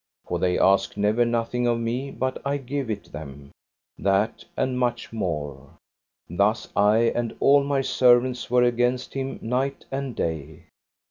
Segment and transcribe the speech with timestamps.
[0.27, 3.51] For they ask never nothing of me but I give it them,
[3.99, 5.75] that and much more.
[6.27, 10.63] Thus I and all my servants were against him night and day.